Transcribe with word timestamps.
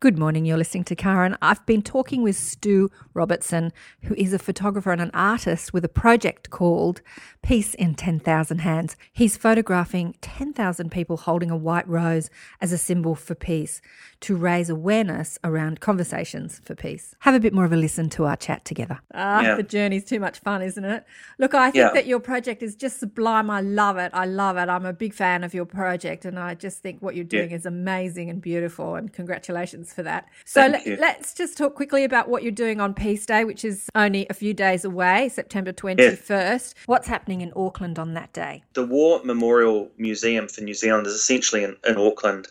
Good 0.00 0.18
morning. 0.18 0.46
You're 0.46 0.56
listening 0.56 0.84
to 0.84 0.96
Karen. 0.96 1.36
I've 1.42 1.66
been 1.66 1.82
talking 1.82 2.22
with 2.22 2.34
Stu 2.34 2.90
Robertson, 3.12 3.70
who 4.04 4.14
is 4.14 4.32
a 4.32 4.38
photographer 4.38 4.92
and 4.92 5.02
an 5.02 5.10
artist 5.12 5.74
with 5.74 5.84
a 5.84 5.90
project 5.90 6.48
called 6.48 7.02
Peace 7.42 7.74
in 7.74 7.94
10,000 7.94 8.60
Hands. 8.60 8.96
He's 9.12 9.36
photographing 9.36 10.14
10,000 10.22 10.90
people 10.90 11.18
holding 11.18 11.50
a 11.50 11.56
white 11.56 11.86
rose 11.86 12.30
as 12.62 12.72
a 12.72 12.78
symbol 12.78 13.14
for 13.14 13.34
peace 13.34 13.82
to 14.20 14.36
raise 14.36 14.70
awareness 14.70 15.38
around 15.44 15.80
conversations 15.80 16.62
for 16.64 16.74
peace. 16.74 17.14
Have 17.20 17.34
a 17.34 17.40
bit 17.40 17.52
more 17.52 17.66
of 17.66 17.72
a 17.72 17.76
listen 17.76 18.08
to 18.10 18.24
our 18.24 18.36
chat 18.36 18.64
together. 18.64 19.00
Ah, 19.12 19.42
yeah. 19.42 19.54
the 19.56 19.62
journey's 19.62 20.04
too 20.04 20.18
much 20.18 20.38
fun, 20.38 20.62
isn't 20.62 20.84
it? 20.84 21.04
Look, 21.38 21.52
I 21.52 21.70
think 21.70 21.82
yeah. 21.82 21.90
that 21.92 22.06
your 22.06 22.20
project 22.20 22.62
is 22.62 22.74
just 22.74 23.00
sublime. 23.00 23.50
I 23.50 23.60
love 23.60 23.98
it. 23.98 24.12
I 24.14 24.24
love 24.24 24.56
it. 24.56 24.70
I'm 24.70 24.86
a 24.86 24.94
big 24.94 25.12
fan 25.12 25.44
of 25.44 25.52
your 25.52 25.66
project, 25.66 26.24
and 26.24 26.38
I 26.38 26.54
just 26.54 26.78
think 26.78 27.02
what 27.02 27.14
you're 27.14 27.24
doing 27.24 27.50
yeah. 27.50 27.56
is 27.56 27.66
amazing 27.66 28.30
and 28.30 28.40
beautiful. 28.40 28.94
And 28.94 29.12
congratulations 29.12 29.89
for 29.92 30.02
that. 30.02 30.28
So 30.44 30.74
let's 30.98 31.34
just 31.34 31.56
talk 31.56 31.74
quickly 31.74 32.04
about 32.04 32.28
what 32.28 32.42
you're 32.42 32.52
doing 32.52 32.80
on 32.80 32.94
Peace 32.94 33.26
Day, 33.26 33.44
which 33.44 33.64
is 33.64 33.88
only 33.94 34.26
a 34.30 34.34
few 34.34 34.54
days 34.54 34.84
away, 34.84 35.28
September 35.28 35.72
21st. 35.72 36.28
Yeah. 36.28 36.82
What's 36.86 37.06
happening 37.06 37.40
in 37.40 37.52
Auckland 37.56 37.98
on 37.98 38.14
that 38.14 38.32
day? 38.32 38.62
The 38.74 38.86
War 38.86 39.20
Memorial 39.24 39.90
Museum 39.98 40.48
for 40.48 40.62
New 40.62 40.74
Zealand 40.74 41.06
is 41.06 41.14
essentially 41.14 41.64
in, 41.64 41.76
in 41.86 41.96
Auckland 41.96 42.48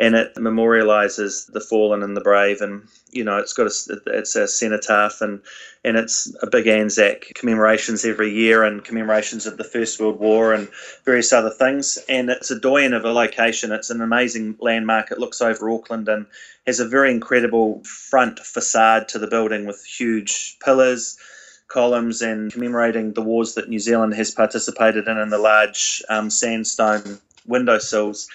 and 0.00 0.14
it 0.14 0.34
memorializes 0.36 1.52
the 1.52 1.60
fallen 1.60 2.02
and 2.02 2.16
the 2.16 2.22
brave 2.22 2.62
and 2.62 2.88
you 3.12 3.22
know 3.22 3.36
it's 3.36 3.52
got 3.52 3.66
a 3.66 4.00
it's 4.06 4.34
a 4.34 4.48
cenotaph 4.48 5.20
and 5.20 5.42
and 5.84 5.98
it's 5.98 6.34
a 6.42 6.46
big 6.46 6.66
Anzac 6.66 7.26
commemorations 7.34 8.04
every 8.04 8.30
year 8.32 8.64
and 8.64 8.82
commemorations 8.82 9.46
of 9.46 9.58
the 9.58 9.64
First 9.64 10.00
World 10.00 10.18
War 10.18 10.54
and 10.54 10.68
various 11.04 11.34
other 11.34 11.50
things 11.50 11.98
and 12.08 12.30
it's 12.30 12.50
a 12.50 12.58
doyen 12.58 12.94
of 12.94 13.04
a 13.04 13.12
location. 13.12 13.72
It's 13.72 13.90
an 13.90 14.00
amazing 14.00 14.56
landmark. 14.58 15.10
It 15.10 15.18
looks 15.18 15.42
over 15.42 15.70
Auckland 15.70 16.08
and 16.08 16.26
has 16.66 16.80
a 16.80 16.88
very 16.88 17.10
incredible 17.10 17.82
front 17.84 18.40
facade 18.40 19.08
to 19.08 19.18
the 19.18 19.28
building 19.28 19.66
with 19.66 19.84
huge 19.84 20.58
pillars 20.64 21.18
columns 21.68 22.20
and 22.20 22.52
commemorating 22.52 23.12
the 23.12 23.22
wars 23.22 23.54
that 23.54 23.68
New 23.68 23.78
Zealand 23.78 24.14
has 24.14 24.30
participated 24.30 25.06
in 25.06 25.18
and 25.18 25.30
the 25.30 25.38
large 25.38 26.02
um, 26.08 26.28
sandstone 26.28 27.20
windowsills 27.46 28.28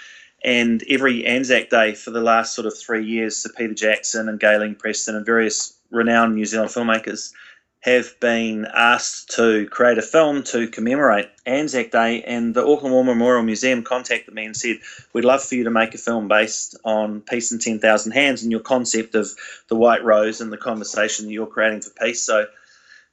and 0.45 0.83
every 0.88 1.25
Anzac 1.25 1.71
Day 1.71 1.95
for 1.95 2.11
the 2.11 2.21
last 2.21 2.53
sort 2.53 2.67
of 2.67 2.77
three 2.77 3.03
years, 3.03 3.35
Sir 3.35 3.49
Peter 3.57 3.73
Jackson 3.73 4.29
and 4.29 4.39
Gaylene 4.39 4.77
Preston 4.77 5.15
and 5.15 5.25
various 5.25 5.75
renowned 5.89 6.35
New 6.35 6.45
Zealand 6.45 6.69
filmmakers 6.69 7.33
have 7.79 8.19
been 8.19 8.67
asked 8.71 9.31
to 9.35 9.67
create 9.67 9.97
a 9.97 10.03
film 10.03 10.43
to 10.43 10.67
commemorate 10.67 11.29
Anzac 11.47 11.89
Day, 11.89 12.21
and 12.21 12.53
the 12.53 12.66
Auckland 12.66 12.93
War 12.93 13.03
Memorial 13.03 13.43
Museum 13.43 13.81
contacted 13.81 14.35
me 14.35 14.45
and 14.45 14.55
said, 14.55 14.77
We'd 15.13 15.25
love 15.25 15.43
for 15.43 15.55
you 15.55 15.63
to 15.63 15.71
make 15.71 15.95
a 15.95 15.97
film 15.97 16.27
based 16.27 16.75
on 16.85 17.21
Peace 17.21 17.51
in 17.51 17.57
10,000 17.57 18.11
Hands 18.11 18.41
and 18.41 18.51
your 18.51 18.61
concept 18.61 19.16
of 19.16 19.31
the 19.67 19.75
White 19.75 20.03
Rose 20.03 20.41
and 20.41 20.51
the 20.51 20.57
conversation 20.57 21.25
that 21.25 21.31
you're 21.31 21.47
creating 21.47 21.81
for 21.81 21.89
peace. 21.91 22.21
So 22.21 22.45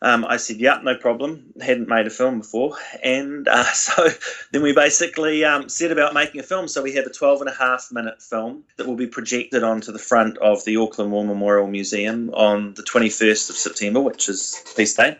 um, 0.02 0.24
I 0.24 0.36
said, 0.36 0.56
yeah, 0.56 0.80
no 0.82 0.96
problem. 0.96 1.52
Hadn't 1.60 1.88
made 1.88 2.08
a 2.08 2.10
film 2.10 2.40
before. 2.40 2.76
And 3.04 3.46
uh, 3.46 3.64
so 3.72 4.08
then 4.50 4.60
we 4.60 4.72
basically 4.74 5.44
um, 5.44 5.68
set 5.68 5.92
about 5.92 6.12
making 6.12 6.40
a 6.40 6.42
film. 6.42 6.66
So 6.66 6.82
we 6.82 6.94
have 6.94 7.06
a 7.06 7.10
12 7.10 7.40
and 7.42 7.48
a 7.48 7.54
half 7.54 7.88
minute 7.92 8.20
film 8.20 8.64
that 8.76 8.88
will 8.88 8.96
be 8.96 9.06
projected 9.06 9.62
onto 9.62 9.92
the 9.92 10.00
front 10.00 10.38
of 10.38 10.64
the 10.64 10.76
Auckland 10.76 11.12
War 11.12 11.24
Memorial 11.24 11.68
Museum 11.68 12.30
on 12.34 12.74
the 12.74 12.82
21st 12.82 13.50
of 13.50 13.56
September, 13.56 14.00
which 14.00 14.28
is 14.28 14.60
Peace 14.76 14.94
Day. 14.94 15.16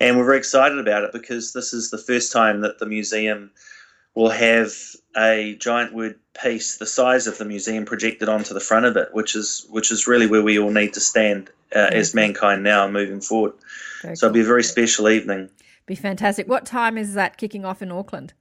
And 0.00 0.18
we're 0.18 0.26
very 0.26 0.38
excited 0.38 0.78
about 0.78 1.04
it 1.04 1.12
because 1.12 1.52
this 1.52 1.72
is 1.72 1.90
the 1.90 1.98
first 1.98 2.32
time 2.32 2.62
that 2.62 2.80
the 2.80 2.86
museum 2.86 3.52
will 4.16 4.30
have 4.30 4.72
a 5.16 5.54
giant 5.60 5.94
word 5.94 6.18
peace 6.42 6.78
the 6.78 6.86
size 6.86 7.26
of 7.26 7.38
the 7.38 7.44
museum 7.44 7.84
projected 7.84 8.28
onto 8.28 8.52
the 8.52 8.60
front 8.60 8.86
of 8.86 8.96
it, 8.96 9.10
which 9.12 9.36
is 9.36 9.66
which 9.70 9.92
is 9.92 10.08
really 10.08 10.26
where 10.26 10.42
we 10.42 10.58
all 10.58 10.70
need 10.70 10.94
to 10.94 11.00
stand 11.00 11.50
uh, 11.74 11.90
as 11.92 12.14
mankind 12.14 12.64
now 12.64 12.88
moving 12.88 13.20
forward. 13.20 13.52
Very 14.02 14.16
so 14.16 14.26
cool. 14.26 14.30
it'll 14.30 14.34
be 14.34 14.40
a 14.40 14.44
very 14.44 14.64
special 14.64 15.08
evening. 15.08 15.50
Be 15.84 15.94
fantastic. 15.94 16.48
What 16.48 16.66
time 16.66 16.98
is 16.98 17.14
that 17.14 17.36
kicking 17.36 17.64
off 17.64 17.80
in 17.80 17.92
Auckland? 17.92 18.32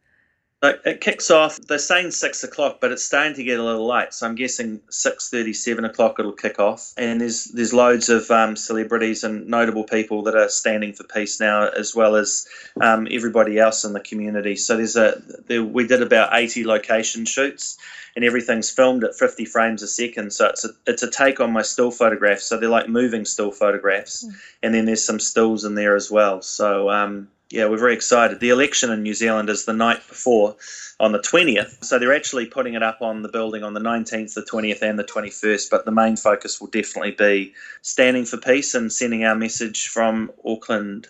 It 0.86 1.02
kicks 1.02 1.32
off. 1.32 1.58
They're 1.58 1.78
saying 1.78 2.12
six 2.12 2.44
o'clock, 2.44 2.80
but 2.80 2.92
it's 2.92 3.04
starting 3.04 3.34
to 3.36 3.44
get 3.44 3.60
a 3.60 3.64
little 3.64 3.88
late. 3.88 4.14
So 4.14 4.28
I'm 4.28 4.36
guessing 4.36 4.82
six 4.90 5.30
thirty, 5.30 5.54
seven 5.54 5.86
o'clock 5.86 6.20
it'll 6.20 6.32
kick 6.32 6.60
off. 6.60 6.94
And 6.98 7.22
there's 7.22 7.46
there's 7.46 7.74
loads 7.74 8.10
of 8.10 8.30
um, 8.32 8.56
celebrities 8.56 9.24
and 9.24 9.48
notable 9.48 9.84
people 9.84 10.24
that 10.24 10.36
are 10.36 10.50
standing 10.50 10.94
for 10.94 11.04
peace 11.04 11.40
now, 11.40 11.68
as 11.68 11.96
well 11.96 12.16
as 12.16 12.48
um, 12.82 13.08
everybody 13.10 13.60
else 13.60 13.84
in 13.84 13.94
the 13.94 14.00
community. 14.00 14.56
So 14.56 14.78
there's 14.78 14.96
a 14.96 15.22
there, 15.48 15.64
we 15.64 15.88
did 15.88 16.02
about 16.02 16.34
eighty 16.34 16.64
location 16.64 17.26
shoots, 17.26 17.78
and 18.16 18.24
everything's 18.24 18.72
filmed 18.72 19.04
at 19.04 19.16
50 19.16 19.46
frames 19.46 19.84
a 19.84 19.88
second. 19.88 20.32
So 20.32 20.48
it's 20.48 20.64
a, 20.64 20.70
it's 20.88 21.04
a 21.04 21.12
take 21.12 21.40
on 21.42 21.52
my 21.52 21.64
still 21.64 21.92
photographs. 21.92 22.44
So 22.46 22.58
they're 22.58 22.70
like 22.70 22.88
moving 22.88 23.26
still 23.26 23.52
photographs. 23.52 24.26
Mm. 24.26 24.36
And 24.64 24.74
then 24.74 24.86
there's 24.86 25.04
some 25.04 25.20
stills 25.20 25.66
in 25.66 25.76
there 25.76 25.96
as 25.96 26.10
well. 26.10 26.42
So, 26.42 26.90
um, 26.90 27.28
yeah, 27.50 27.68
we're 27.68 27.78
very 27.78 27.94
excited. 27.94 28.40
The 28.40 28.50
election 28.50 28.92
in 28.92 29.04
New 29.04 29.14
Zealand 29.14 29.50
is 29.50 29.66
the 29.66 29.74
night 29.74 30.06
before 30.08 30.56
on 31.00 31.12
the 31.12 31.20
20th. 31.20 31.84
So 31.84 32.00
they're 32.00 32.16
actually 32.16 32.48
putting 32.48 32.74
it 32.74 32.84
up 32.84 33.02
on 33.02 33.22
the 33.22 33.30
building 33.30 33.64
on 33.64 33.74
the 33.74 33.80
19th, 33.80 34.34
the 34.34 34.42
20th, 34.42 34.82
and 34.82 34.98
the 34.98 35.04
21st. 35.04 35.70
But 35.70 35.86
the 35.86 35.92
main 35.92 36.18
focus 36.18 36.60
will 36.60 36.68
definitely 36.68 37.12
be 37.12 37.54
standing 37.82 38.26
for 38.26 38.38
peace 38.38 38.74
and 38.74 38.92
sending 38.92 39.24
our 39.24 39.36
message 39.36 39.88
from 39.90 40.32
Auckland, 40.46 41.08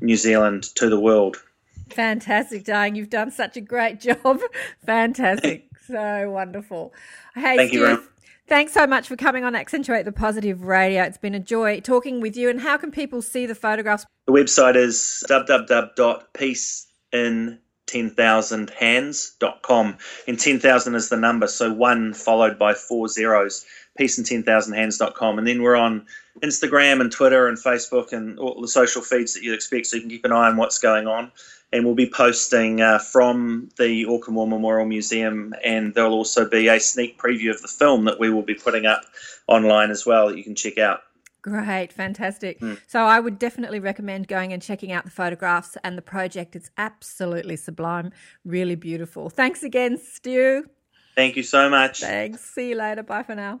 New 0.00 0.16
Zealand 0.16 0.64
to 0.76 0.88
the 0.88 1.00
world. 1.00 1.42
Fantastic, 1.90 2.64
Diane. 2.64 2.94
You've 2.94 3.10
done 3.10 3.30
such 3.30 3.56
a 3.56 3.60
great 3.60 4.00
job. 4.00 4.40
Fantastic 4.84 5.68
so 5.88 6.30
wonderful. 6.30 6.92
Hey, 7.34 7.56
Thank 7.56 7.70
Stu, 7.70 7.78
you 7.78 8.02
thanks 8.48 8.72
so 8.72 8.86
much 8.86 9.06
for 9.06 9.16
coming 9.16 9.44
on 9.44 9.54
Accentuate 9.54 10.04
the 10.04 10.12
Positive 10.12 10.62
Radio. 10.62 11.02
It's 11.02 11.18
been 11.18 11.34
a 11.34 11.40
joy 11.40 11.80
talking 11.80 12.20
with 12.20 12.36
you. 12.36 12.48
And 12.48 12.60
how 12.60 12.76
can 12.78 12.90
people 12.90 13.22
see 13.22 13.46
the 13.46 13.54
photographs? 13.54 14.06
The 14.26 14.32
website 14.32 14.76
is 14.76 15.22
www.peacein10000hands.com. 17.88 19.98
And 20.26 20.38
10,000 20.38 20.94
is 20.94 21.08
the 21.08 21.16
number, 21.16 21.46
so 21.46 21.72
one 21.72 22.14
followed 22.14 22.58
by 22.58 22.74
four 22.74 23.08
zeros. 23.08 23.64
Peacein10000hands.com. 23.98 25.38
And 25.38 25.46
then 25.46 25.62
we're 25.62 25.76
on 25.76 26.06
Instagram 26.40 27.00
and 27.00 27.10
Twitter 27.10 27.48
and 27.48 27.58
Facebook 27.58 28.12
and 28.12 28.38
all 28.38 28.60
the 28.60 28.68
social 28.68 29.02
feeds 29.02 29.34
that 29.34 29.42
you'd 29.42 29.54
expect, 29.54 29.86
so 29.86 29.96
you 29.96 30.02
can 30.02 30.10
keep 30.10 30.24
an 30.24 30.32
eye 30.32 30.48
on 30.48 30.56
what's 30.56 30.78
going 30.78 31.06
on 31.06 31.32
and 31.72 31.84
we'll 31.84 31.94
be 31.94 32.08
posting 32.08 32.80
uh, 32.80 32.98
from 32.98 33.68
the 33.78 34.06
Auckland 34.06 34.36
War 34.36 34.46
Memorial 34.46 34.86
Museum, 34.86 35.54
and 35.62 35.92
there'll 35.92 36.14
also 36.14 36.48
be 36.48 36.68
a 36.68 36.80
sneak 36.80 37.18
preview 37.18 37.50
of 37.50 37.60
the 37.60 37.68
film 37.68 38.06
that 38.06 38.18
we 38.18 38.30
will 38.30 38.42
be 38.42 38.54
putting 38.54 38.86
up 38.86 39.02
online 39.46 39.90
as 39.90 40.06
well 40.06 40.28
that 40.28 40.38
you 40.38 40.44
can 40.44 40.54
check 40.54 40.78
out. 40.78 41.02
Great, 41.42 41.92
fantastic. 41.92 42.60
Mm. 42.60 42.78
So 42.86 43.00
I 43.00 43.20
would 43.20 43.38
definitely 43.38 43.80
recommend 43.80 44.28
going 44.28 44.52
and 44.52 44.60
checking 44.60 44.92
out 44.92 45.04
the 45.04 45.10
photographs 45.10 45.78
and 45.84 45.96
the 45.96 46.02
project. 46.02 46.54
It's 46.56 46.70
absolutely 46.76 47.56
sublime, 47.56 48.12
really 48.44 48.74
beautiful. 48.74 49.30
Thanks 49.30 49.62
again, 49.62 49.96
Stu. 49.98 50.64
Thank 51.14 51.36
you 51.36 51.42
so 51.42 51.70
much. 51.70 52.00
Thanks. 52.00 52.40
See 52.40 52.70
you 52.70 52.76
later. 52.76 53.02
Bye 53.02 53.22
for 53.22 53.34
now. 53.34 53.60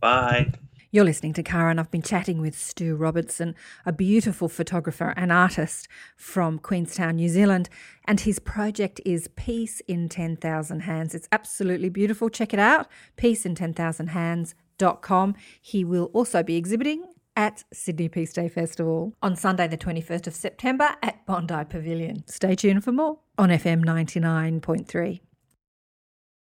Bye. 0.00 0.52
You're 0.90 1.04
listening 1.04 1.32
to 1.32 1.42
Karen. 1.42 1.80
I've 1.80 1.90
been 1.90 2.02
chatting 2.02 2.40
with 2.40 2.56
Stu 2.56 2.94
Robertson, 2.94 3.56
a 3.84 3.92
beautiful 3.92 4.48
photographer 4.48 5.12
and 5.16 5.32
artist 5.32 5.88
from 6.16 6.60
Queenstown, 6.60 7.16
New 7.16 7.28
Zealand, 7.28 7.68
and 8.04 8.20
his 8.20 8.38
project 8.38 9.00
is 9.04 9.26
Peace 9.34 9.80
in 9.88 10.08
10,000 10.08 10.80
Hands. 10.80 11.12
It's 11.12 11.28
absolutely 11.32 11.88
beautiful. 11.88 12.28
Check 12.28 12.54
it 12.54 12.60
out, 12.60 12.86
peacein10,000hands.com. 13.16 15.34
He 15.60 15.84
will 15.84 16.10
also 16.12 16.44
be 16.44 16.54
exhibiting 16.54 17.04
at 17.36 17.64
Sydney 17.72 18.08
Peace 18.08 18.32
Day 18.32 18.48
Festival 18.48 19.14
on 19.22 19.36
Sunday, 19.36 19.66
the 19.68 19.76
21st 19.76 20.26
of 20.26 20.34
September 20.34 20.90
at 21.02 21.24
Bondi 21.26 21.64
Pavilion. 21.68 22.24
Stay 22.26 22.54
tuned 22.54 22.84
for 22.84 22.92
more 22.92 23.18
on 23.38 23.48
FM 23.48 23.84
99.3. 23.84 25.20